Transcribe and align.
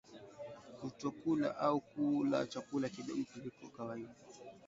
Kutokula 0.79 1.49
au 1.67 1.77
kula 1.89 2.39
chakula 2.51 2.89
kidogo 2.89 3.23
kuliko 3.33 3.65
kawaida 3.77 4.13